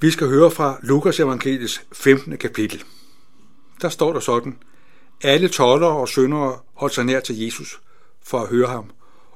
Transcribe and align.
Vi 0.00 0.10
skal 0.10 0.28
høre 0.28 0.50
fra 0.50 0.78
Lukas 0.82 1.20
evangeliets 1.20 1.82
15. 1.92 2.38
kapitel. 2.38 2.84
Der 3.82 3.88
står 3.88 4.12
der 4.12 4.20
sådan, 4.20 4.58
alle 5.22 5.48
toller 5.48 5.86
og 5.86 6.08
syndere 6.08 6.58
holdt 6.74 6.94
sig 6.94 7.04
nær 7.04 7.20
til 7.20 7.38
Jesus 7.38 7.80
for 8.22 8.40
at 8.40 8.48
høre 8.48 8.68
ham, 8.68 8.90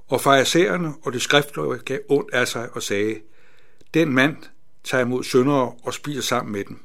og 0.08 0.20
farisæerne 0.20 0.94
og 1.02 1.12
de 1.12 1.20
skriftløje 1.20 1.78
gav 1.78 1.98
ondt 2.08 2.30
af 2.32 2.48
sig 2.48 2.68
og 2.72 2.82
sagde, 2.82 3.20
den 3.94 4.12
mand 4.12 4.36
tager 4.84 5.04
imod 5.04 5.24
syndere 5.24 5.72
og 5.82 5.94
spiser 5.94 6.22
sammen 6.22 6.52
med 6.52 6.64
dem. 6.64 6.80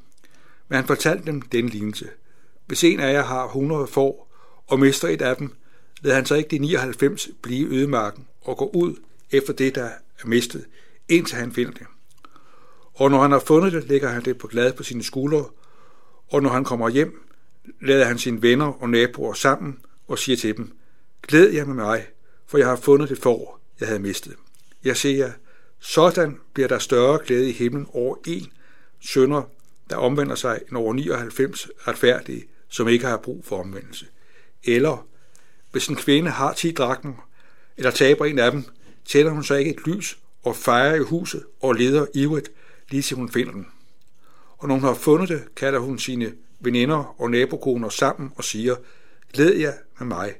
Men 0.67 0.75
han 0.75 0.87
fortalte 0.87 1.25
dem 1.25 1.41
den 1.41 1.69
lignelse. 1.69 2.09
Hvis 2.65 2.83
en 2.83 2.99
af 2.99 3.13
jer 3.13 3.23
har 3.23 3.45
100 3.45 3.87
får 3.87 4.33
og 4.67 4.79
mister 4.79 5.07
et 5.07 5.21
af 5.21 5.35
dem, 5.35 5.55
lader 6.01 6.15
han 6.15 6.25
så 6.25 6.35
ikke 6.35 6.49
de 6.49 6.59
99 6.59 7.29
blive 7.41 7.69
i 7.69 7.77
ødemarken 7.77 8.27
og 8.41 8.57
gå 8.57 8.71
ud 8.73 8.95
efter 9.31 9.53
det, 9.53 9.75
der 9.75 9.89
er 10.19 10.25
mistet, 10.27 10.65
indtil 11.09 11.37
han 11.37 11.51
finder 11.51 11.71
det. 11.71 11.87
Og 12.93 13.11
når 13.11 13.21
han 13.21 13.31
har 13.31 13.39
fundet 13.39 13.73
det, 13.73 13.87
lægger 13.87 14.09
han 14.09 14.25
det 14.25 14.37
på 14.37 14.47
glad 14.47 14.73
på 14.73 14.83
sine 14.83 15.03
skuldre, 15.03 15.45
og 16.31 16.43
når 16.43 16.49
han 16.49 16.63
kommer 16.63 16.89
hjem, 16.89 17.29
lader 17.81 18.05
han 18.05 18.17
sine 18.17 18.41
venner 18.41 18.83
og 18.83 18.89
naboer 18.89 19.33
sammen 19.33 19.79
og 20.07 20.19
siger 20.19 20.37
til 20.37 20.57
dem, 20.57 20.77
Glæd 21.27 21.49
jer 21.49 21.65
med 21.65 21.75
mig, 21.75 22.07
for 22.47 22.57
jeg 22.57 22.67
har 22.67 22.75
fundet 22.75 23.09
det 23.09 23.17
for, 23.17 23.59
jeg 23.79 23.87
havde 23.87 23.99
mistet. 23.99 24.35
Jeg 24.83 24.97
siger, 24.97 25.31
sådan 25.79 26.39
bliver 26.53 26.67
der 26.67 26.79
større 26.79 27.19
glæde 27.25 27.49
i 27.49 27.51
himlen 27.51 27.87
over 27.93 28.15
en 28.27 28.51
sønder, 28.99 29.43
der 29.89 29.95
omvender 29.95 30.35
sig, 30.35 30.59
end 30.69 30.77
over 30.77 30.93
99 30.93 31.69
retfærdige, 31.87 32.45
som 32.69 32.87
ikke 32.87 33.05
har 33.05 33.17
brug 33.17 33.45
for 33.45 33.59
omvendelse. 33.59 34.05
Eller, 34.63 35.07
hvis 35.71 35.87
en 35.87 35.95
kvinde 35.95 36.29
har 36.29 36.53
10 36.53 36.71
drakmer, 36.71 37.29
eller 37.77 37.91
taber 37.91 38.25
en 38.25 38.39
af 38.39 38.51
dem, 38.51 38.63
tænder 39.05 39.31
hun 39.31 39.43
så 39.43 39.55
ikke 39.55 39.71
et 39.71 39.87
lys 39.87 40.17
og 40.43 40.55
fejrer 40.55 40.95
i 40.95 40.99
huset 40.99 41.43
og 41.61 41.73
leder 41.73 42.05
ivrigt, 42.13 42.51
lige 42.89 43.03
til 43.03 43.17
hun 43.17 43.29
finder 43.29 43.51
den. 43.51 43.67
Og 44.57 44.67
når 44.67 44.75
hun 44.75 44.83
har 44.83 44.93
fundet 44.93 45.29
det, 45.29 45.55
kalder 45.55 45.79
hun 45.79 45.99
sine 45.99 46.33
veninder 46.59 47.21
og 47.21 47.31
nabokoner 47.31 47.89
sammen 47.89 48.31
og 48.35 48.43
siger, 48.43 48.75
glæd 49.33 49.53
jer 49.53 49.73
med 49.99 50.07
mig, 50.07 50.33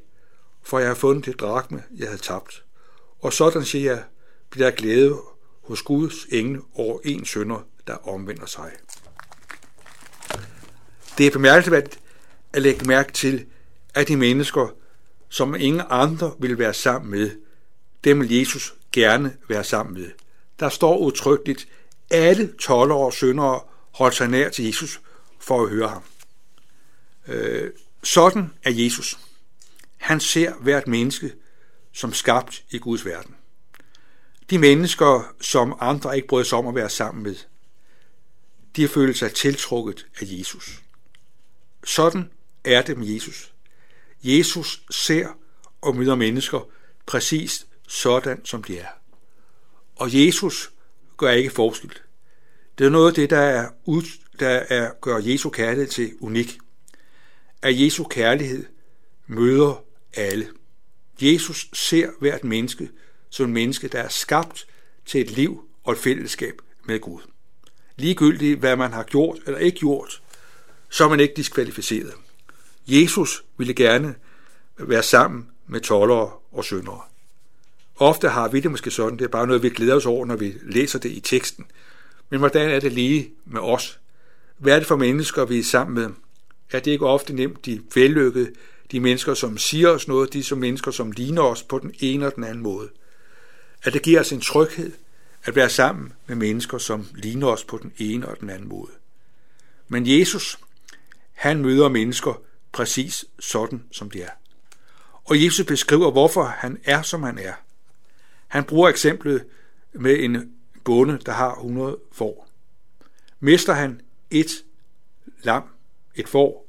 for 0.63 0.79
jeg 0.79 0.87
har 0.87 0.95
fundet 0.95 1.25
det 1.25 1.39
drakme, 1.39 1.83
jeg 1.95 2.07
havde 2.07 2.21
tabt. 2.21 2.63
Og 3.19 3.33
sådan 3.33 3.65
siger 3.65 3.91
jeg, 3.91 4.03
bliver 4.49 4.69
der 4.69 4.75
glæde 4.75 5.17
hos 5.63 5.81
Guds 5.81 6.25
engle 6.31 6.61
over 6.73 6.99
en 7.03 7.25
sønder, 7.25 7.65
der 7.87 8.07
omvender 8.07 8.45
sig. 8.45 8.71
Det 11.17 11.27
er 11.27 11.31
bemærkelsesværdigt 11.31 11.99
at 12.53 12.61
lægge 12.61 12.85
mærke 12.85 13.11
til, 13.11 13.45
at 13.93 14.07
de 14.07 14.17
mennesker, 14.17 14.75
som 15.29 15.55
ingen 15.55 15.81
andre 15.89 16.35
vil 16.39 16.57
være 16.57 16.73
sammen 16.73 17.11
med, 17.11 17.31
dem 18.03 18.19
vil 18.19 18.31
Jesus 18.31 18.75
gerne 18.91 19.37
være 19.49 19.63
sammen 19.63 19.93
med. 19.93 20.11
Der 20.59 20.69
står 20.69 20.97
udtrykkeligt, 20.97 21.67
alle 22.09 22.53
12-årige 22.61 23.15
syndere 23.15 23.61
holdt 23.91 24.15
sig 24.15 24.27
nær 24.27 24.49
til 24.49 24.65
Jesus 24.65 25.01
for 25.39 25.63
at 25.63 25.69
høre 25.69 25.87
ham. 25.87 26.03
Øh, 27.27 27.71
sådan 28.03 28.53
er 28.63 28.71
Jesus. 28.71 29.19
Han 29.97 30.19
ser 30.19 30.53
hvert 30.53 30.87
menneske 30.87 31.33
som 31.93 32.13
skabt 32.13 32.63
i 32.69 32.77
Guds 32.77 33.05
verden. 33.05 33.35
De 34.49 34.57
mennesker, 34.59 35.35
som 35.41 35.77
andre 35.79 36.15
ikke 36.15 36.27
bryder 36.27 36.45
sig 36.45 36.57
om 36.57 36.67
at 36.67 36.75
være 36.75 36.89
sammen 36.89 37.23
med, 37.23 37.35
de 38.75 38.81
har 38.81 38.89
følt 38.89 39.17
sig 39.17 39.33
tiltrukket 39.33 40.07
af 40.21 40.25
Jesus. 40.25 40.81
Sådan 41.83 42.29
er 42.63 42.81
det 42.81 42.97
med 42.97 43.07
Jesus. 43.07 43.53
Jesus 44.23 44.83
ser 44.89 45.27
og 45.81 45.95
møder 45.95 46.15
mennesker 46.15 46.69
præcis 47.05 47.67
sådan, 47.87 48.45
som 48.45 48.63
de 48.63 48.79
er. 48.79 48.87
Og 49.95 50.25
Jesus 50.25 50.71
gør 51.17 51.31
ikke 51.31 51.49
forskel. 51.49 51.91
Det 52.77 52.85
er 52.85 52.89
noget 52.89 53.07
af 53.07 53.13
det, 53.13 53.29
der, 53.29 53.39
er, 53.39 53.69
ud, 53.85 54.03
der 54.39 54.49
er, 54.49 54.91
gør 55.01 55.17
Jesu 55.17 55.49
kærlighed 55.49 55.87
til 55.87 56.13
unik. 56.19 56.57
At 57.61 57.79
Jesu 57.79 58.03
kærlighed 58.03 58.65
møder 59.27 59.83
alle. 60.13 60.47
Jesus 61.21 61.69
ser 61.73 62.09
hvert 62.19 62.43
menneske 62.43 62.89
som 63.29 63.45
en 63.45 63.53
menneske, 63.53 63.87
der 63.87 63.99
er 63.99 64.09
skabt 64.09 64.67
til 65.05 65.21
et 65.21 65.31
liv 65.31 65.63
og 65.83 65.93
et 65.93 65.99
fællesskab 65.99 66.61
med 66.85 66.99
Gud. 66.99 67.21
Ligegyldigt 67.95 68.59
hvad 68.59 68.75
man 68.75 68.93
har 68.93 69.03
gjort 69.03 69.37
eller 69.45 69.59
ikke 69.59 69.79
gjort, 69.79 70.21
så 70.89 71.03
er 71.03 71.09
man 71.09 71.19
ikke 71.19 71.33
diskvalificeret. 71.33 72.13
Jesus 72.87 73.43
ville 73.57 73.73
gerne 73.73 74.15
være 74.77 75.03
sammen 75.03 75.49
med 75.67 75.81
tollere 75.81 76.31
og 76.51 76.63
syndere. 76.63 77.01
Ofte 78.03 78.29
har 78.29 78.47
vi 78.47 78.59
det 78.59 78.71
måske 78.71 78.91
sådan, 78.91 79.19
det 79.19 79.25
er 79.25 79.29
bare 79.29 79.47
noget, 79.47 79.63
vi 79.63 79.69
glæder 79.69 79.95
os 79.95 80.05
over, 80.05 80.25
når 80.25 80.35
vi 80.35 80.53
læser 80.61 80.99
det 80.99 81.11
i 81.11 81.19
teksten. 81.19 81.65
Men 82.29 82.39
hvordan 82.39 82.69
er 82.69 82.79
det 82.79 82.91
lige 82.91 83.31
med 83.45 83.61
os? 83.61 83.99
Hvad 84.57 84.75
er 84.75 84.79
det 84.79 84.87
for 84.87 84.95
mennesker, 84.95 85.45
vi 85.45 85.59
er 85.59 85.63
sammen 85.63 85.95
med? 85.95 86.09
Er 86.71 86.79
det 86.79 86.91
ikke 86.91 87.07
ofte 87.07 87.33
nemt 87.33 87.65
de 87.65 87.81
vellykkede, 87.95 88.51
de 88.91 88.99
mennesker, 88.99 89.33
som 89.33 89.57
siger 89.57 89.89
os 89.89 90.07
noget, 90.07 90.33
de 90.33 90.43
som 90.43 90.57
mennesker, 90.57 90.91
som 90.91 91.11
ligner 91.11 91.41
os 91.41 91.63
på 91.63 91.79
den 91.79 91.93
ene 91.99 92.25
og 92.25 92.35
den 92.35 92.43
anden 92.43 92.63
måde? 92.63 92.89
At 93.83 93.93
det 93.93 94.01
giver 94.01 94.19
os 94.19 94.31
en 94.31 94.41
tryghed 94.41 94.91
at 95.43 95.55
være 95.55 95.69
sammen 95.69 96.13
med 96.27 96.35
mennesker, 96.35 96.77
som 96.77 97.07
ligner 97.15 97.47
os 97.47 97.63
på 97.63 97.79
den 97.81 97.93
ene 97.97 98.27
og 98.27 98.39
den 98.39 98.49
anden 98.49 98.69
måde. 98.69 98.91
Men 99.87 100.19
Jesus, 100.19 100.59
han 101.33 101.61
møder 101.61 101.89
mennesker 101.89 102.41
præcis 102.71 103.25
sådan, 103.39 103.83
som 103.91 104.09
de 104.09 104.21
er. 104.21 104.31
Og 105.23 105.43
Jesus 105.43 105.65
beskriver, 105.65 106.11
hvorfor 106.11 106.43
han 106.43 106.77
er, 106.83 107.01
som 107.01 107.23
han 107.23 107.37
er. 107.37 107.53
Han 108.53 108.63
bruger 108.63 108.89
eksemplet 108.89 109.45
med 109.93 110.19
en 110.19 110.53
bonde, 110.83 111.19
der 111.25 111.31
har 111.31 111.55
100 111.55 111.97
får. 112.11 112.47
Mister 113.39 113.73
han 113.73 114.01
et 114.29 114.51
lam, 115.43 115.63
et 116.15 116.27
får, 116.27 116.67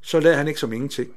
så 0.00 0.20
lader 0.20 0.36
han 0.36 0.48
ikke 0.48 0.60
som 0.60 0.72
ingenting. 0.72 1.16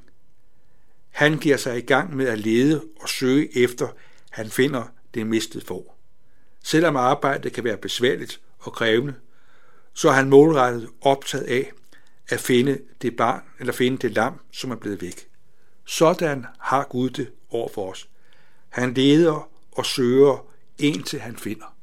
Han 1.10 1.38
giver 1.38 1.56
sig 1.56 1.78
i 1.78 1.80
gang 1.80 2.16
med 2.16 2.26
at 2.26 2.38
lede 2.38 2.84
og 3.00 3.08
søge 3.08 3.62
efter, 3.62 3.88
han 4.30 4.50
finder 4.50 4.84
det 5.14 5.26
mistede 5.26 5.64
får. 5.64 5.98
Selvom 6.64 6.96
arbejdet 6.96 7.52
kan 7.52 7.64
være 7.64 7.76
besværligt 7.76 8.40
og 8.58 8.72
krævende, 8.72 9.14
så 9.94 10.08
er 10.08 10.12
han 10.12 10.28
målrettet 10.28 10.88
optaget 11.00 11.44
af 11.44 11.72
at 12.28 12.40
finde 12.40 12.78
det 13.02 13.16
barn 13.16 13.42
eller 13.60 13.72
finde 13.72 13.98
det 13.98 14.10
lam, 14.10 14.40
som 14.52 14.70
er 14.70 14.76
blevet 14.76 15.02
væk. 15.02 15.28
Sådan 15.84 16.46
har 16.58 16.86
Gud 16.90 17.10
det 17.10 17.30
over 17.50 17.68
for 17.68 17.90
os. 17.90 18.08
Han 18.68 18.94
leder 18.94 19.57
og 19.78 19.86
søger, 19.86 20.46
indtil 20.78 21.20
han 21.20 21.36
finder. 21.36 21.76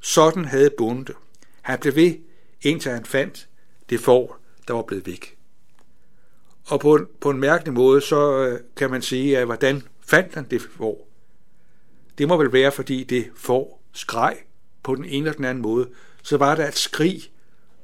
Sådan 0.00 0.44
havde 0.44 0.70
bonde. 0.78 1.14
Han 1.62 1.78
blev 1.78 1.94
ved, 1.96 2.14
indtil 2.62 2.92
han 2.92 3.04
fandt 3.04 3.48
det 3.90 4.00
får, 4.00 4.38
der 4.68 4.74
var 4.74 4.82
blevet 4.82 5.06
væk. 5.06 5.38
Og 6.64 6.80
på 6.80 6.94
en, 6.94 7.06
på 7.20 7.30
en 7.30 7.40
mærkelig 7.40 7.74
måde, 7.74 8.00
så 8.00 8.46
øh, 8.46 8.60
kan 8.76 8.90
man 8.90 9.02
sige, 9.02 9.38
at 9.38 9.44
hvordan 9.44 9.82
fandt 10.00 10.34
han 10.34 10.46
det 10.50 10.62
får? 10.62 11.08
Det 12.18 12.28
må 12.28 12.36
vel 12.36 12.52
være, 12.52 12.72
fordi 12.72 13.04
det 13.04 13.30
får 13.36 13.82
skreg 13.92 14.36
på 14.82 14.94
den 14.94 15.04
ene 15.04 15.16
eller 15.16 15.32
den 15.32 15.44
anden 15.44 15.62
måde. 15.62 15.88
Så 16.22 16.36
var 16.36 16.54
der 16.54 16.68
et 16.68 16.76
skrig, 16.76 17.22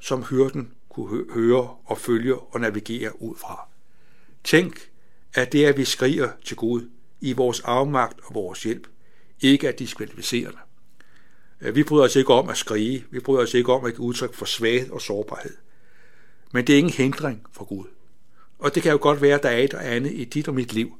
som 0.01 0.23
hyrden 0.23 0.73
kunne 0.89 1.33
høre 1.35 1.77
og 1.85 1.99
følge 1.99 2.37
og 2.37 2.61
navigere 2.61 3.23
ud 3.23 3.37
fra. 3.37 3.69
Tænk, 4.45 4.91
at 5.35 5.53
det, 5.53 5.65
at 5.65 5.77
vi 5.77 5.85
skriger 5.85 6.31
til 6.45 6.57
Gud 6.57 6.91
i 7.21 7.33
vores 7.33 7.61
afmagt 7.61 8.21
og 8.25 8.35
vores 8.35 8.63
hjælp, 8.63 8.87
ikke 9.41 9.69
at 9.69 9.79
diskvalificere 9.79 10.51
dig. 10.51 10.61
Øh, 11.61 11.75
vi 11.75 11.83
bryder 11.83 12.05
os 12.05 12.17
ikke 12.17 12.33
om 12.33 12.49
at 12.49 12.57
skrige, 12.57 13.05
vi 13.11 13.21
bryder 13.21 13.43
os 13.43 13.55
ikke 13.55 13.73
om 13.73 13.85
at 13.85 13.93
give 13.93 14.01
udtryk 14.01 14.35
for 14.35 14.45
svaghed 14.45 14.91
og 14.91 15.01
sårbarhed. 15.01 15.55
Men 16.53 16.67
det 16.67 16.73
er 16.73 16.79
ingen 16.79 16.93
hindring 16.93 17.47
for 17.53 17.65
Gud. 17.65 17.85
Og 18.59 18.75
det 18.75 18.83
kan 18.83 18.93
jo 18.93 18.99
godt 19.01 19.23
være, 19.23 19.35
at 19.35 19.43
der 19.43 19.49
er 19.49 19.59
et 19.59 19.75
og 19.75 19.95
andet 19.95 20.13
i 20.13 20.25
dit 20.25 20.49
og 20.49 20.55
mit 20.55 20.73
liv, 20.73 20.97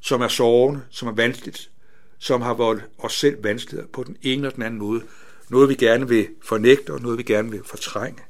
som 0.00 0.20
er 0.20 0.28
sårende, 0.28 0.82
som 0.90 1.08
er 1.08 1.12
vanskeligt, 1.12 1.70
som 2.18 2.40
har 2.40 2.54
voldt 2.54 2.84
os 2.98 3.12
selv 3.12 3.44
vanskeligheder 3.44 3.88
på 3.92 4.04
den 4.04 4.16
ene 4.22 4.36
eller 4.36 4.50
den 4.50 4.62
anden 4.62 4.80
måde. 4.80 5.02
Noget 5.48 5.68
vi 5.68 5.74
gerne 5.74 6.08
vil 6.08 6.28
fornægte, 6.42 6.92
og 6.92 7.00
noget 7.00 7.18
vi 7.18 7.22
gerne 7.22 7.50
vil 7.50 7.60
fortrænge. 7.64 8.22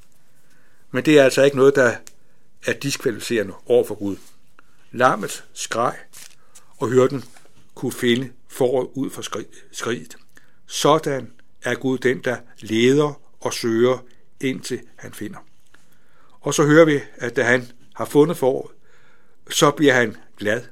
Men 0.90 1.04
det 1.04 1.18
er 1.18 1.24
altså 1.24 1.42
ikke 1.42 1.56
noget, 1.56 1.76
der 1.76 1.96
er 2.66 2.72
diskvalificerende 2.72 3.54
over 3.66 3.84
for 3.84 3.94
Gud. 3.94 4.16
Lammet 4.92 5.44
skreg, 5.52 5.96
og 6.78 6.88
hørten 6.88 7.24
kunne 7.74 7.92
finde 7.92 8.30
forud 8.52 8.86
ud 8.94 9.10
for 9.10 9.22
skridt. 9.72 10.16
Sådan 10.66 11.32
er 11.62 11.74
Gud 11.74 11.98
den, 11.98 12.20
der 12.24 12.36
leder 12.60 13.20
og 13.40 13.54
søger, 13.54 14.04
indtil 14.40 14.80
han 14.96 15.12
finder. 15.12 15.38
Og 16.40 16.54
så 16.54 16.64
hører 16.64 16.84
vi, 16.84 17.00
at 17.14 17.36
da 17.36 17.42
han 17.42 17.72
har 17.94 18.04
fundet 18.04 18.36
foråret, 18.36 18.70
så 19.50 19.70
bliver 19.70 19.92
han 19.92 20.16
glad. 20.38 20.62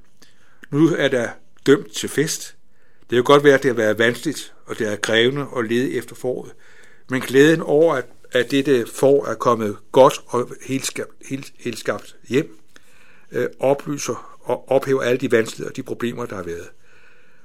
Nu 0.71 0.89
er 0.89 1.09
der 1.09 1.29
dømt 1.67 1.93
til 1.93 2.09
fest. 2.09 2.57
Det 3.01 3.17
kan 3.17 3.25
godt 3.25 3.45
være, 3.45 3.55
at 3.55 3.63
det 3.63 3.69
har 3.69 3.77
været 3.77 3.99
vanskeligt, 3.99 4.55
og 4.67 4.79
det 4.79 4.93
er 4.93 4.97
krævende 4.97 5.47
at 5.57 5.65
lede 5.65 5.93
efter 5.93 6.15
foråret. 6.15 6.53
Men 7.11 7.21
glæden 7.21 7.61
over, 7.61 7.95
at, 7.95 8.07
at 8.33 8.51
dette 8.51 8.87
får 8.95 9.27
er 9.27 9.35
kommet 9.35 9.77
godt 9.93 10.21
og 10.27 10.51
helt 10.67 10.87
skabt, 10.87 11.11
helt, 11.29 11.53
helt 11.59 11.79
skabt 11.79 12.17
hjem, 12.29 12.59
øh, 13.33 13.49
oplyser 13.61 14.39
og 14.41 14.71
ophæver 14.71 15.03
alle 15.03 15.19
de 15.19 15.33
vanskeligheder 15.33 15.71
og 15.71 15.77
de 15.77 15.83
problemer, 15.83 16.27
der 16.27 16.37
har 16.37 16.43
været. 16.43 16.69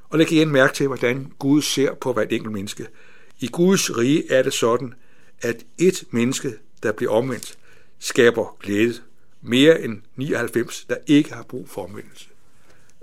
Og 0.09 0.17
læg 0.17 0.31
igen 0.31 0.49
mærke 0.49 0.73
til, 0.73 0.87
hvordan 0.87 1.33
Gud 1.39 1.61
ser 1.61 1.93
på 1.93 2.13
hvert 2.13 2.31
enkelt 2.31 2.53
menneske. 2.53 2.87
I 3.39 3.47
Guds 3.47 3.97
rige 3.97 4.31
er 4.31 4.43
det 4.43 4.53
sådan, 4.53 4.93
at 5.41 5.63
et 5.77 6.03
menneske, 6.11 6.53
der 6.83 6.91
bliver 6.91 7.11
omvendt, 7.11 7.57
skaber 7.99 8.57
glæde 8.59 8.95
mere 9.41 9.81
end 9.81 10.01
99, 10.15 10.85
der 10.89 10.97
ikke 11.07 11.33
har 11.33 11.43
brug 11.43 11.69
for 11.69 11.83
omvendelse. 11.83 12.27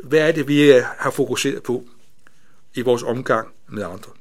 Hvad 0.05 0.29
er 0.29 0.33
det, 0.33 0.49
vi 0.49 0.73
øh, 0.73 0.83
har 0.99 1.11
fokuseret 1.11 1.63
på 1.63 1.87
i 2.75 2.81
vores 2.81 3.03
omgang 3.03 3.49
med 3.69 3.85
andre? 3.85 4.13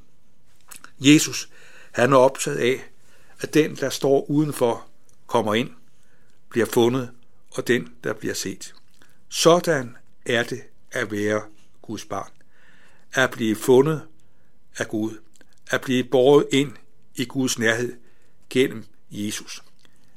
Jesus, 1.00 1.48
han 1.92 2.12
er 2.12 2.16
optaget 2.16 2.56
af, 2.56 2.84
at 3.40 3.54
den, 3.54 3.76
der 3.76 3.90
står 3.90 4.30
udenfor, 4.30 4.86
kommer 5.26 5.54
ind, 5.54 5.70
bliver 6.48 6.66
fundet, 6.66 7.10
og 7.50 7.68
den, 7.68 7.88
der 8.04 8.12
bliver 8.12 8.34
set. 8.34 8.74
Sådan 9.28 9.96
er 10.26 10.42
det 10.42 10.62
at 10.90 11.12
være 11.12 11.42
Guds 11.82 12.04
barn. 12.04 12.30
At 13.14 13.30
blive 13.30 13.56
fundet 13.56 14.02
af 14.76 14.88
Gud. 14.88 15.18
At 15.70 15.80
blive 15.80 16.04
båret 16.04 16.46
ind 16.52 16.72
i 17.14 17.24
Guds 17.24 17.58
nærhed 17.58 17.96
gennem 18.50 18.84
Jesus. 19.10 19.62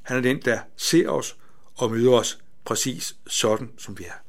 Han 0.01 0.17
er 0.17 0.21
den, 0.21 0.41
der 0.41 0.59
ser 0.77 1.09
os 1.09 1.35
og 1.75 1.91
møder 1.91 2.11
os 2.11 2.39
præcis 2.65 3.15
sådan, 3.27 3.71
som 3.77 3.99
vi 3.99 4.03
er. 4.03 4.25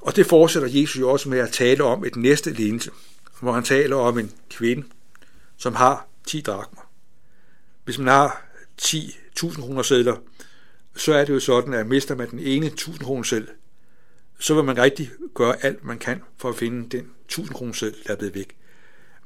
Og 0.00 0.16
det 0.16 0.26
fortsætter 0.26 0.68
Jesus 0.68 1.00
jo 1.00 1.10
også 1.10 1.28
med 1.28 1.38
at 1.38 1.52
tale 1.52 1.84
om 1.84 2.04
et 2.04 2.16
næste 2.16 2.52
lignelse, 2.52 2.90
hvor 3.40 3.52
han 3.52 3.64
taler 3.64 3.96
om 3.96 4.18
en 4.18 4.32
kvinde, 4.50 4.86
som 5.56 5.74
har 5.74 6.08
10 6.26 6.40
drakmer. 6.40 6.90
Hvis 7.84 7.98
man 7.98 8.08
har 8.08 8.44
10.000 8.82 9.60
kroner 9.60 9.82
sædler, 9.82 10.16
så 10.96 11.14
er 11.14 11.24
det 11.24 11.32
jo 11.32 11.40
sådan, 11.40 11.74
at 11.74 11.86
mister 11.86 12.14
man 12.14 12.30
den 12.30 12.38
ene 12.38 12.66
1000 12.66 13.04
kroner 13.04 13.22
seddel, 13.22 13.48
så 14.42 14.54
vil 14.54 14.64
man 14.64 14.78
rigtig 14.78 15.10
gøre 15.34 15.64
alt, 15.64 15.84
man 15.84 15.98
kan 15.98 16.22
for 16.36 16.48
at 16.48 16.56
finde 16.56 16.96
den 16.96 17.10
1000 17.24 17.54
kroner 17.54 17.72
selv, 17.72 17.94
der 18.06 18.12
er 18.12 18.16
blevet 18.16 18.34
væk. 18.34 18.56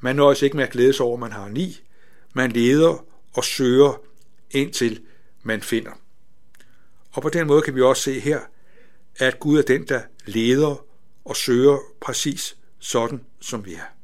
Man 0.00 0.16
nøjes 0.16 0.42
ikke 0.42 0.56
med 0.56 0.64
at 0.64 0.70
glæde 0.70 0.92
sig 0.92 1.06
over, 1.06 1.14
at 1.16 1.20
man 1.20 1.32
har 1.32 1.48
ni. 1.48 1.80
Man 2.34 2.52
leder 2.52 3.04
og 3.32 3.44
søger 3.44 4.00
indtil 4.50 5.00
man 5.42 5.62
finder. 5.62 5.90
Og 7.12 7.22
på 7.22 7.28
den 7.28 7.46
måde 7.46 7.62
kan 7.62 7.74
vi 7.74 7.82
også 7.82 8.02
se 8.02 8.20
her, 8.20 8.40
at 9.16 9.40
Gud 9.40 9.58
er 9.58 9.62
den, 9.62 9.88
der 9.88 10.02
leder 10.26 10.84
og 11.24 11.36
søger 11.36 11.78
præcis 12.00 12.56
sådan, 12.78 13.24
som 13.40 13.64
vi 13.64 13.74
er. 13.74 13.94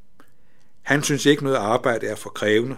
Han 0.82 1.02
synes 1.02 1.26
ikke 1.26 1.44
noget 1.44 1.56
arbejde 1.56 2.06
er 2.06 2.14
for 2.14 2.30
krævende. 2.30 2.76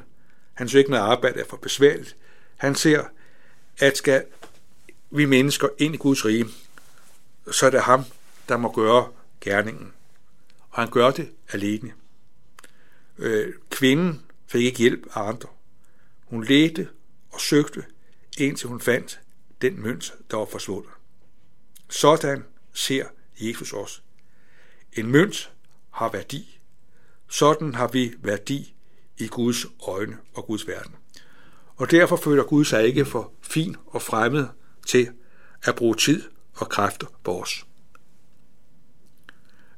Han 0.54 0.68
synes 0.68 0.78
ikke 0.78 0.90
noget 0.90 1.04
arbejde 1.04 1.40
er 1.40 1.44
for 1.48 1.56
besværligt. 1.56 2.16
Han 2.56 2.74
ser, 2.74 3.04
at 3.78 3.96
skal 3.96 4.24
vi 5.10 5.24
mennesker 5.24 5.68
ind 5.78 5.94
i 5.94 5.98
Guds 5.98 6.24
rige, 6.24 6.46
så 7.52 7.66
er 7.66 7.70
det 7.70 7.80
ham, 7.80 8.04
der 8.48 8.56
må 8.56 8.72
gøre 8.72 9.12
gerningen. 9.40 9.92
Og 10.70 10.82
han 10.82 10.90
gør 10.90 11.10
det 11.10 11.30
alene. 11.52 11.92
Øh, 13.18 13.54
kvinden 13.70 14.22
fik 14.46 14.64
ikke 14.64 14.78
hjælp 14.78 15.06
af 15.14 15.28
andre. 15.28 15.48
Hun 16.26 16.44
ledte 16.44 16.88
og 17.30 17.40
søgte, 17.40 17.84
indtil 18.38 18.68
hun 18.68 18.80
fandt 18.80 19.20
den 19.62 19.82
mønt, 19.82 20.14
der 20.30 20.36
var 20.36 20.44
forsvundet. 20.44 20.90
Sådan 21.90 22.44
ser 22.72 23.06
Jesus 23.40 23.72
os. 23.72 24.02
En 24.92 25.06
mønt 25.06 25.52
har 25.90 26.10
værdi. 26.10 26.60
Sådan 27.28 27.74
har 27.74 27.88
vi 27.88 28.14
værdi 28.18 28.74
i 29.18 29.26
Guds 29.26 29.66
øjne 29.86 30.18
og 30.34 30.46
Guds 30.46 30.66
verden. 30.66 30.94
Og 31.76 31.90
derfor 31.90 32.16
føler 32.16 32.44
Gud 32.44 32.64
sig 32.64 32.86
ikke 32.86 33.04
for 33.04 33.32
fin 33.42 33.76
og 33.86 34.02
fremmed 34.02 34.46
til 34.86 35.10
at 35.62 35.74
bruge 35.74 35.94
tid 35.94 36.22
og 36.54 36.68
kræfter 36.68 37.06
på 37.24 37.42
os. 37.42 37.66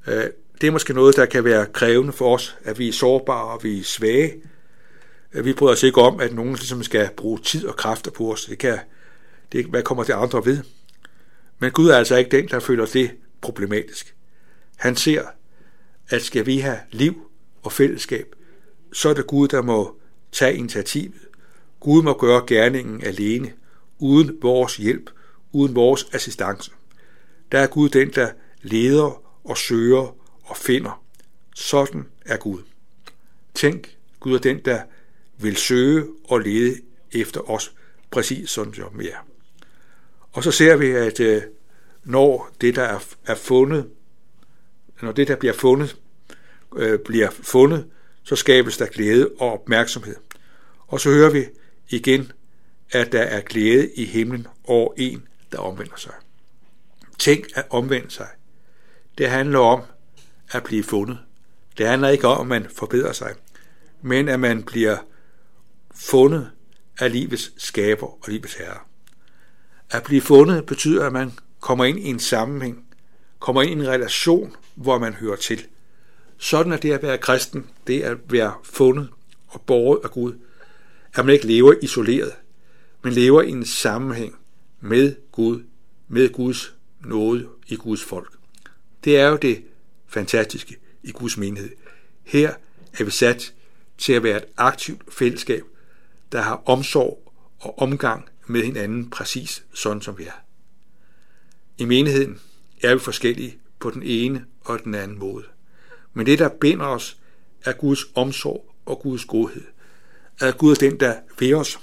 Øh, 0.07 0.25
det 0.61 0.67
er 0.67 0.71
måske 0.71 0.95
noget, 0.95 1.17
der 1.17 1.27
kan 1.27 1.45
være 1.45 1.67
krævende 1.67 2.13
for 2.13 2.35
os, 2.35 2.57
at 2.65 2.79
vi 2.79 2.89
er 2.89 2.93
sårbare 2.93 3.53
og 3.53 3.65
vi 3.65 3.79
er 3.79 3.85
svage. 3.85 4.35
Øh, 5.33 5.45
vi 5.45 5.53
bryder 5.53 5.73
os 5.73 5.83
ikke 5.83 6.01
om, 6.01 6.21
at 6.21 6.35
nogen 6.35 6.55
ligesom 6.55 6.83
skal 6.83 7.11
bruge 7.17 7.39
tid 7.39 7.67
og 7.67 7.77
kræfter 7.77 8.11
på 8.11 8.33
os. 8.33 8.45
Det 8.45 8.59
kan, 8.59 8.79
det, 9.53 9.67
hvad 9.67 9.83
kommer 9.83 10.05
det 10.05 10.13
andre 10.13 10.45
ved? 10.45 10.63
Men 11.59 11.71
Gud 11.71 11.89
er 11.89 11.97
altså 11.97 12.17
ikke 12.17 12.37
den, 12.37 12.49
der 12.49 12.61
føler 12.61 12.87
det 12.87 13.11
problematisk. 13.41 14.15
Han 14.77 14.97
ser, 14.97 15.23
at 16.09 16.23
skal 16.23 16.47
vi 16.47 16.59
have 16.59 16.79
liv 16.91 17.31
og 17.63 17.73
fællesskab, 17.73 18.27
så 18.93 19.09
er 19.09 19.15
det 19.15 19.27
Gud, 19.27 19.49
der 19.49 19.63
må 19.63 19.97
tage 20.33 20.57
initiativet. 20.57 21.15
Gud 21.81 22.03
må 22.03 22.13
gøre 22.13 22.45
gerningen 22.47 23.05
alene, 23.05 23.53
uden 23.99 24.39
vores 24.43 24.77
hjælp, 24.77 25.11
uden 25.53 25.75
vores 25.75 26.07
assistance. 26.13 26.71
Der 27.53 27.59
er 27.59 27.67
Gud 27.67 27.89
den, 27.89 28.11
der 28.11 28.29
leder 28.63 29.26
og 29.47 29.59
søger 29.59 30.17
og 30.45 30.57
finder. 30.57 31.03
Sådan 31.55 32.07
er 32.25 32.37
Gud. 32.37 32.63
Tænk, 33.55 33.97
Gud 34.21 34.35
er 34.35 34.39
den, 34.39 34.61
der 34.65 34.83
vil 35.39 35.57
søge 35.57 36.07
og 36.25 36.41
lede 36.41 36.81
efter 37.13 37.51
os, 37.51 37.73
præcis 38.11 38.51
sådan 38.51 38.75
som 38.75 38.99
vi 38.99 39.09
er. 39.09 39.27
Og 40.33 40.45
så 40.45 40.51
ser 40.51 40.77
vi, 40.77 40.91
at 40.91 41.21
øh, 41.21 41.43
når 42.05 42.51
det, 42.61 42.77
der 42.77 43.01
er 43.27 43.35
fundet, 43.35 43.91
når 45.03 45.13
det, 45.13 45.29
der 45.29 45.37
bliver 45.37 45.55
fundet, 45.55 45.97
øh, 46.77 46.99
bliver 46.99 47.31
fundet, 47.31 47.87
så 48.23 48.37
skabes 48.37 48.77
der 48.77 48.87
glæde 48.87 49.31
og 49.39 49.53
opmærksomhed. 49.53 50.17
Og 50.87 51.01
så 51.01 51.11
hører 51.11 51.31
vi 51.31 51.45
igen, 51.89 52.33
at 52.91 53.13
der 53.13 53.23
er 53.23 53.41
glæde 53.41 53.91
i 53.95 54.05
himlen 54.05 54.47
over 54.65 54.95
en, 54.97 55.29
der 55.53 55.59
omvender 55.59 55.97
sig. 55.97 56.13
Tænk 57.19 57.47
at 57.55 57.65
omvende 57.71 58.11
sig. 58.11 58.29
Det 59.19 59.31
handler 59.31 59.59
om 59.59 59.83
at 60.51 60.65
blive 60.65 60.83
fundet. 60.83 61.19
Det 61.79 61.87
handler 61.87 62.09
ikke 62.09 62.29
om, 62.29 62.41
at 62.41 62.47
man 62.47 62.71
forbedrer 62.77 63.13
sig, 63.13 63.35
men 64.03 64.29
at 64.29 64.41
man 64.41 64.63
bliver 64.63 64.97
fundet 65.95 66.51
af 66.99 67.13
livets 67.13 67.53
skaber 67.57 68.07
og 68.07 68.25
livets 68.29 68.55
herre. 68.55 68.79
At 69.91 70.03
blive 70.03 70.21
fundet 70.21 70.67
betyder, 70.67 71.07
at 71.07 71.13
man 71.13 71.33
kommer 71.61 71.85
ind 71.85 71.99
i 71.99 72.05
en 72.05 72.19
sammenhæng, 72.19 72.85
kommer 73.39 73.63
ind 73.63 73.81
i 73.81 73.85
en 73.85 73.91
relation, 73.91 74.57
hvor 74.75 74.99
man 74.99 75.15
hører 75.15 75.37
til. 75.37 75.67
Sådan 76.39 76.73
er 76.73 76.77
det 76.77 76.93
at 76.93 77.03
være 77.03 77.19
kristen, 77.19 77.67
det 77.87 78.03
at 78.03 78.17
være 78.33 78.55
fundet 78.63 79.09
og 79.47 79.61
borget 79.61 80.01
af 80.05 80.11
Gud, 80.11 80.33
at 81.15 81.25
man 81.25 81.35
ikke 81.35 81.47
lever 81.47 81.75
isoleret, 81.83 82.33
men 83.03 83.13
lever 83.13 83.43
i 83.43 83.51
en 83.51 83.67
sammenhæng 83.67 84.39
med 84.81 85.15
Gud, 85.33 85.63
med 86.09 86.33
Guds 86.33 86.75
nåde 87.01 87.49
i 87.67 87.77
Guds 87.77 88.05
folk. 88.05 88.36
Det 89.07 89.19
er 89.19 89.29
jo 89.29 89.37
det 89.37 89.65
fantastiske 90.07 90.77
i 91.03 91.13
Guds 91.13 91.37
menighed. 91.37 91.71
Her 92.25 92.55
er 92.99 93.05
vi 93.05 93.11
sat 93.11 93.55
til 93.99 94.13
at 94.13 94.23
være 94.23 94.37
et 94.37 94.45
aktivt 94.57 95.15
fællesskab, 95.15 95.63
der 96.33 96.41
har 96.41 96.63
omsorg 96.67 97.33
og 97.59 97.79
omgang 97.79 98.29
med 98.47 98.63
hinanden 98.63 99.11
præcis 99.11 99.65
sådan 99.75 100.03
som 100.03 100.19
vi 100.19 100.25
er. 100.25 100.43
I 101.79 101.85
menigheden 101.85 102.41
er 102.83 102.95
vi 102.95 103.01
forskellige 103.01 103.59
på 103.79 103.91
den 103.91 104.03
ene 104.03 104.45
og 104.61 104.85
den 104.85 104.95
anden 104.95 105.19
måde. 105.19 105.45
Men 106.15 106.27
det, 106.27 106.39
der 106.39 106.49
binder 106.49 106.87
os, 106.87 107.17
er 107.65 107.73
Guds 107.73 108.01
omsorg 108.15 108.75
og 108.87 109.01
Guds 109.01 109.25
godhed. 109.25 109.65
At 110.41 110.59
Gud 110.59 110.71
er 110.71 110.75
den, 110.75 111.01
der 111.01 111.17
ved 111.39 111.55
os 111.55 111.81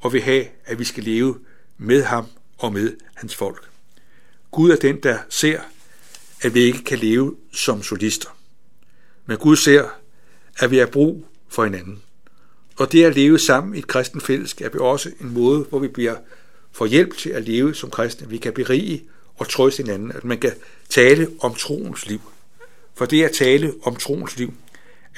og 0.00 0.12
vil 0.12 0.22
have, 0.22 0.46
at 0.64 0.78
vi 0.78 0.84
skal 0.84 1.04
leve 1.04 1.38
med 1.78 2.02
ham 2.02 2.26
og 2.58 2.72
med 2.72 2.96
hans 3.14 3.34
folk. 3.34 3.70
Gud 4.50 4.70
er 4.70 4.76
den, 4.76 5.02
der 5.02 5.18
ser, 5.28 5.60
at 6.42 6.54
vi 6.54 6.60
ikke 6.60 6.84
kan 6.84 6.98
leve 6.98 7.36
som 7.52 7.82
solister. 7.82 8.28
Men 9.26 9.36
Gud 9.36 9.56
ser, 9.56 9.88
at 10.58 10.70
vi 10.70 10.78
er 10.78 10.86
brug 10.86 11.26
for 11.48 11.64
hinanden. 11.64 12.02
Og 12.76 12.92
det 12.92 13.04
at 13.04 13.14
leve 13.14 13.38
sammen 13.38 13.74
i 13.74 13.78
et 13.78 13.86
kristen 13.86 14.20
fællesskab 14.20 14.74
er 14.74 14.80
også 14.80 15.10
en 15.20 15.34
måde, 15.34 15.60
hvor 15.60 15.78
vi 15.78 15.88
bliver 15.88 16.16
får 16.72 16.86
hjælp 16.86 17.16
til 17.16 17.30
at 17.30 17.42
leve 17.42 17.74
som 17.74 17.90
kristne. 17.90 18.28
Vi 18.28 18.38
kan 18.38 18.52
berige 18.52 19.04
og 19.36 19.48
trøste 19.48 19.82
hinanden, 19.82 20.12
at 20.12 20.24
man 20.24 20.38
kan 20.38 20.52
tale 20.88 21.28
om 21.40 21.54
troens 21.54 22.06
liv. 22.06 22.20
For 22.94 23.06
det 23.06 23.24
at 23.24 23.32
tale 23.32 23.74
om 23.82 23.96
troens 23.96 24.36
liv 24.36 24.54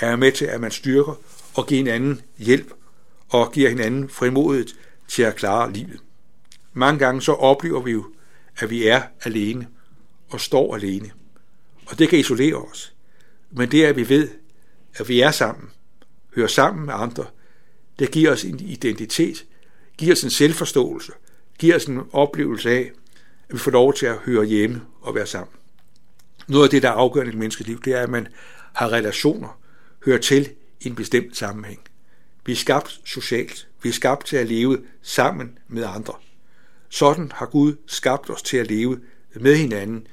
er 0.00 0.16
med 0.16 0.32
til, 0.32 0.44
at 0.44 0.60
man 0.60 0.70
styrker 0.70 1.20
og 1.54 1.66
giver 1.66 1.78
hinanden 1.78 2.20
hjælp 2.38 2.72
og 3.28 3.52
giver 3.52 3.68
hinanden 3.68 4.08
frimodet 4.08 4.76
til 5.08 5.22
at 5.22 5.36
klare 5.36 5.72
livet. 5.72 6.00
Mange 6.72 6.98
gange 6.98 7.22
så 7.22 7.32
oplever 7.32 7.80
vi 7.80 7.90
jo, 7.90 8.04
at 8.58 8.70
vi 8.70 8.86
er 8.86 9.02
alene 9.24 9.66
og 10.28 10.40
står 10.40 10.74
alene. 10.74 11.10
Og 11.86 11.98
det 11.98 12.08
kan 12.08 12.18
isolere 12.18 12.56
os. 12.56 12.94
Men 13.50 13.70
det, 13.70 13.84
at 13.84 13.96
vi 13.96 14.08
ved, 14.08 14.28
at 14.94 15.08
vi 15.08 15.20
er 15.20 15.30
sammen, 15.30 15.70
hører 16.34 16.46
sammen 16.46 16.86
med 16.86 16.94
andre, 16.96 17.26
det 17.98 18.10
giver 18.10 18.32
os 18.32 18.44
en 18.44 18.60
identitet, 18.60 19.44
giver 19.98 20.12
os 20.12 20.24
en 20.24 20.30
selvforståelse, 20.30 21.12
giver 21.58 21.76
os 21.76 21.84
en 21.84 22.00
oplevelse 22.12 22.70
af, 22.70 22.92
at 23.48 23.54
vi 23.54 23.58
får 23.58 23.70
lov 23.70 23.94
til 23.94 24.06
at 24.06 24.16
høre 24.16 24.44
hjemme 24.44 24.82
og 25.00 25.14
være 25.14 25.26
sammen. 25.26 25.56
Noget 26.48 26.64
af 26.64 26.70
det, 26.70 26.82
der 26.82 26.88
er 26.88 26.92
afgørende 26.92 27.32
i 27.32 27.34
et 27.34 27.38
menneskes 27.38 27.66
liv, 27.66 27.82
det 27.82 27.92
er, 27.92 28.00
at 28.00 28.10
man 28.10 28.28
har 28.74 28.92
relationer, 28.92 29.60
hører 30.04 30.18
til 30.18 30.50
i 30.80 30.86
en 30.88 30.94
bestemt 30.94 31.36
sammenhæng. 31.36 31.80
Vi 32.46 32.52
er 32.52 32.56
skabt 32.56 33.00
socialt. 33.04 33.68
Vi 33.82 33.88
er 33.88 33.92
skabt 33.92 34.26
til 34.26 34.36
at 34.36 34.48
leve 34.48 34.78
sammen 35.02 35.58
med 35.68 35.84
andre. 35.84 36.14
Sådan 36.88 37.32
har 37.34 37.46
Gud 37.46 37.76
skabt 37.86 38.30
os 38.30 38.42
til 38.42 38.56
at 38.56 38.66
leve 38.70 39.00
med 39.40 39.56
hinanden 39.56 40.06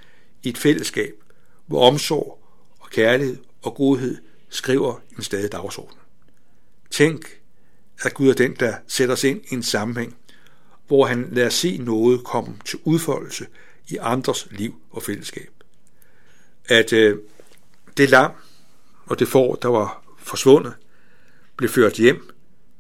i 0.43 0.49
et 0.49 0.57
fællesskab, 0.57 1.13
hvor 1.65 1.87
omsorg 1.87 2.43
og 2.79 2.89
kærlighed 2.89 3.37
og 3.61 3.75
godhed 3.75 4.17
skriver 4.49 5.01
en 5.17 5.23
stadig 5.23 5.51
dagsorden. 5.51 5.97
Tænk 6.91 7.41
at 8.01 8.13
Gud 8.13 8.29
er 8.29 8.33
den, 8.33 8.55
der 8.59 8.75
sætter 8.87 9.13
os 9.13 9.23
ind 9.23 9.41
i 9.49 9.53
en 9.53 9.63
sammenhæng, 9.63 10.17
hvor 10.87 11.05
han 11.05 11.29
lader 11.31 11.49
se 11.49 11.77
noget 11.77 12.23
komme 12.23 12.57
til 12.65 12.79
udfoldelse 12.83 13.47
i 13.87 13.97
andres 14.01 14.47
liv 14.51 14.75
og 14.91 15.03
fællesskab. 15.03 15.49
At 16.65 16.93
øh, 16.93 17.17
det 17.97 18.09
lam 18.09 18.31
og 19.05 19.19
det 19.19 19.27
får, 19.27 19.55
der 19.55 19.67
var 19.67 20.03
forsvundet, 20.17 20.73
blev 21.57 21.69
ført 21.69 21.93
hjem 21.93 22.29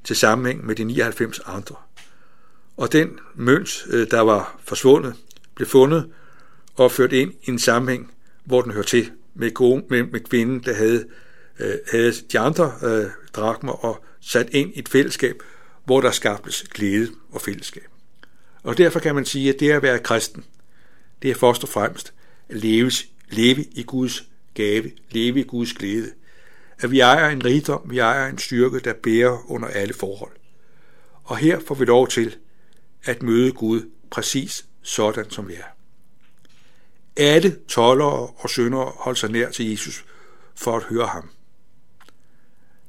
til 0.03 0.15
sammenhæng 0.15 0.65
med 0.65 0.75
de 0.75 0.83
99 0.83 1.39
andre. 1.45 1.75
Og 2.77 2.91
den 2.91 3.19
mønt, 3.35 3.85
øh, 3.87 4.11
der 4.11 4.21
var 4.21 4.59
forsvundet, 4.63 5.15
blev 5.55 5.67
fundet 5.67 6.13
og 6.75 6.91
ført 6.91 7.13
ind 7.13 7.33
i 7.43 7.49
en 7.49 7.59
sammenhæng, 7.59 8.11
hvor 8.43 8.61
den 8.61 8.71
hører 8.71 8.83
til 8.83 9.11
med, 9.33 9.51
gode, 9.53 9.83
med, 9.89 10.03
med 10.03 10.19
kvinden, 10.19 10.59
der 10.59 10.73
havde, 10.73 11.05
øh, 11.59 11.73
havde 11.91 12.13
de 12.31 12.39
andre 12.39 12.73
øh, 12.83 13.05
drakmer 13.33 13.85
og 13.85 14.03
sat 14.21 14.49
ind 14.51 14.73
i 14.73 14.79
et 14.79 14.89
fællesskab, 14.89 15.35
hvor 15.85 16.01
der 16.01 16.11
skabtes 16.11 16.63
glæde 16.73 17.07
og 17.31 17.41
fællesskab. 17.41 17.87
Og 18.63 18.77
derfor 18.77 18.99
kan 18.99 19.15
man 19.15 19.25
sige, 19.25 19.53
at 19.53 19.59
det 19.59 19.71
at 19.71 19.81
være 19.81 19.99
kristen, 19.99 20.43
det 21.21 21.31
er 21.31 21.35
først 21.35 21.63
og 21.63 21.69
fremmest 21.69 22.13
at 22.49 22.55
leves, 22.55 23.07
leve 23.29 23.63
i 23.63 23.83
Guds 23.83 24.23
gave, 24.53 24.91
leve 25.11 25.39
i 25.39 25.43
Guds 25.43 25.73
glæde. 25.73 26.11
At 26.79 26.91
vi 26.91 26.99
ejer 26.99 27.29
en 27.29 27.45
rigdom, 27.45 27.81
vi 27.85 27.99
ejer 27.99 28.29
en 28.29 28.37
styrke, 28.37 28.79
der 28.79 28.93
bærer 28.93 29.51
under 29.51 29.67
alle 29.67 29.93
forhold. 29.93 30.31
Og 31.23 31.37
her 31.37 31.59
får 31.67 31.75
vi 31.75 31.85
lov 31.85 32.07
til 32.07 32.35
at 33.03 33.23
møde 33.23 33.51
Gud 33.51 33.89
præcis 34.11 34.65
sådan, 34.81 35.29
som 35.29 35.47
vi 35.47 35.53
er. 35.53 35.80
Alle 37.17 37.57
tollere 37.67 38.27
og 38.27 38.49
syndere 38.49 38.91
holdt 38.95 39.19
sig 39.19 39.31
nær 39.31 39.49
til 39.49 39.69
Jesus 39.69 40.05
for 40.55 40.77
at 40.77 40.83
høre 40.83 41.07
ham. 41.07 41.29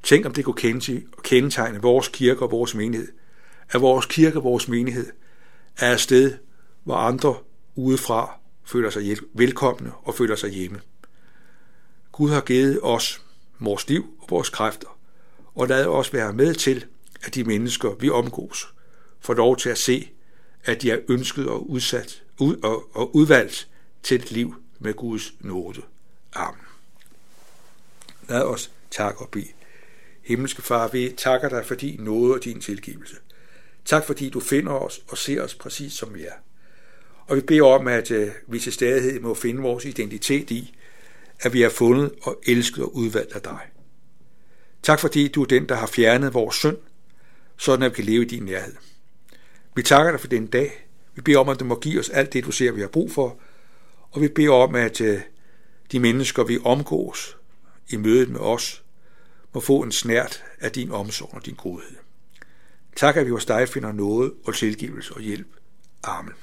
Tænk 0.03 0.25
om 0.25 0.33
det 0.33 0.45
kunne 0.45 0.81
kendetegne 1.23 1.81
vores 1.81 2.07
kirke 2.07 2.41
og 2.41 2.51
vores 2.51 2.75
menighed. 2.75 3.07
At 3.69 3.81
vores 3.81 4.05
kirke 4.05 4.37
og 4.37 4.43
vores 4.43 4.67
menighed 4.67 5.11
er 5.77 5.93
et 5.93 5.99
sted, 5.99 6.37
hvor 6.83 6.95
andre 6.95 7.35
udefra 7.75 8.39
føler 8.63 8.89
sig 8.89 9.17
velkomne 9.33 9.91
og 10.03 10.15
føler 10.15 10.35
sig 10.35 10.49
hjemme. 10.49 10.81
Gud 12.11 12.29
har 12.29 12.41
givet 12.41 12.79
os 12.83 13.21
vores 13.59 13.89
liv 13.89 14.05
og 14.19 14.27
vores 14.29 14.49
kræfter, 14.49 14.99
og 15.55 15.67
lad 15.67 15.85
os 15.85 16.13
være 16.13 16.33
med 16.33 16.53
til, 16.53 16.85
at 17.23 17.35
de 17.35 17.43
mennesker, 17.43 17.95
vi 17.99 18.09
omgås, 18.09 18.73
får 19.19 19.33
lov 19.33 19.57
til 19.57 19.69
at 19.69 19.77
se, 19.77 20.09
at 20.63 20.81
de 20.81 20.91
er 20.91 20.99
ønsket 21.09 21.47
og 21.47 21.69
udsat 21.69 22.23
ud, 22.39 22.55
og, 22.55 22.95
og 22.95 23.15
udvalgt 23.15 23.69
til 24.03 24.21
et 24.21 24.31
liv 24.31 24.55
med 24.79 24.93
Guds 24.93 25.33
nåde. 25.39 25.81
Amen. 26.33 26.61
Lad 28.29 28.41
os 28.41 28.71
takke 28.91 29.21
og 29.21 29.29
bede. 29.29 29.47
Himmelske 30.23 30.61
Far, 30.61 30.87
vi 30.87 31.13
takker 31.17 31.49
dig 31.49 31.65
for 31.65 31.75
din 31.75 31.99
nåde 31.99 32.33
og 32.33 32.43
din 32.43 32.61
tilgivelse. 32.61 33.15
Tak 33.85 34.05
fordi 34.05 34.29
du 34.29 34.39
finder 34.39 34.71
os 34.71 35.01
og 35.07 35.17
ser 35.17 35.41
os 35.41 35.55
præcis 35.55 35.93
som 35.93 36.13
vi 36.13 36.23
er. 36.23 36.33
Og 37.27 37.35
vi 37.35 37.41
beder 37.41 37.65
om, 37.65 37.87
at 37.87 38.11
øh, 38.11 38.31
vi 38.47 38.59
til 38.59 38.73
stadighed 38.73 39.19
må 39.19 39.33
finde 39.33 39.61
vores 39.61 39.85
identitet 39.85 40.51
i, 40.51 40.75
at 41.39 41.53
vi 41.53 41.63
er 41.63 41.69
fundet 41.69 42.11
og 42.21 42.41
elsket 42.47 42.83
og 42.83 42.95
udvalgt 42.95 43.33
af 43.33 43.41
dig. 43.41 43.59
Tak 44.83 44.99
fordi 44.99 45.27
du 45.27 45.41
er 45.41 45.45
den, 45.45 45.69
der 45.69 45.75
har 45.75 45.87
fjernet 45.87 46.33
vores 46.33 46.55
synd, 46.55 46.77
sådan 47.57 47.85
at 47.85 47.91
vi 47.91 47.95
kan 47.95 48.05
leve 48.05 48.25
i 48.25 48.27
din 48.27 48.43
nærhed. 48.43 48.73
Vi 49.75 49.83
takker 49.83 50.11
dig 50.11 50.19
for 50.19 50.27
den 50.27 50.47
dag. 50.47 50.87
Vi 51.15 51.21
beder 51.21 51.39
om, 51.39 51.49
at 51.49 51.59
du 51.59 51.65
må 51.65 51.79
give 51.79 51.99
os 51.99 52.09
alt 52.09 52.33
det, 52.33 52.45
du 52.45 52.51
ser, 52.51 52.71
vi 52.71 52.81
har 52.81 52.87
brug 52.87 53.11
for. 53.11 53.39
Og 54.13 54.21
vi 54.21 54.27
beder 54.27 54.51
om, 54.51 54.75
at 54.75 55.01
øh, 55.01 55.21
de 55.91 55.99
mennesker, 55.99 56.43
vi 56.43 56.59
omgås 56.63 57.37
i 57.89 57.97
mødet 57.97 58.29
med 58.29 58.39
os, 58.39 58.83
må 59.53 59.61
få 59.61 59.81
en 59.81 59.91
snært 59.91 60.43
af 60.59 60.71
din 60.71 60.91
omsorg 60.91 61.33
og 61.33 61.45
din 61.45 61.55
godhed. 61.55 61.95
Tak, 62.95 63.17
at 63.17 63.25
vi 63.25 63.31
hos 63.31 63.45
dig 63.45 63.69
finder 63.69 63.91
noget 63.91 64.33
og 64.45 64.55
tilgivelse 64.55 65.13
og 65.13 65.21
hjælp. 65.21 65.47
Amen. 66.03 66.33